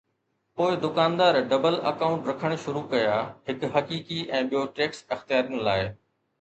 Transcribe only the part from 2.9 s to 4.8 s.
ڪيا، هڪ حقيقي ۽ ٻيو